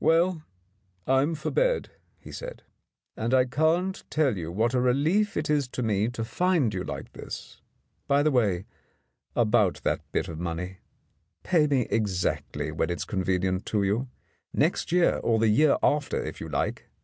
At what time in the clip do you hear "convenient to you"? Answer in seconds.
13.04-14.08